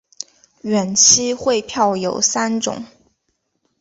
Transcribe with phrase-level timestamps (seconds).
[0.63, 2.83] 远期汇票有三种。